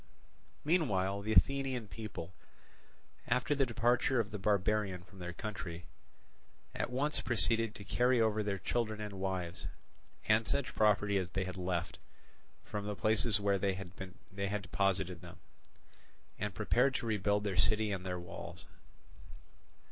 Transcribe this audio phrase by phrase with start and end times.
[0.65, 2.33] Meanwhile the Athenian people,
[3.27, 5.85] after the departure of the barbarian from their country,
[6.73, 9.67] at once proceeded to carry over their children and wives,
[10.25, 11.99] and such property as they had left,
[12.65, 13.95] from the places where they had
[14.63, 15.37] deposited them,
[16.39, 18.65] and prepared to rebuild their city and their walls.